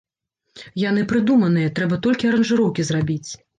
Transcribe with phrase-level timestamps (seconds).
[0.83, 3.25] Яны прыдуманыя, трэба толькі аранжыроўкі зрабіць.